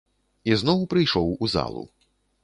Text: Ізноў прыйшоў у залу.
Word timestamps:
Ізноў 0.53 0.79
прыйшоў 0.93 1.29
у 1.45 1.49
залу. 1.55 1.83